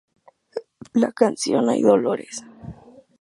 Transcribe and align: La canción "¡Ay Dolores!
La 0.95 1.11
canción 1.11 1.69
"¡Ay 1.69 1.83
Dolores! 1.83 2.43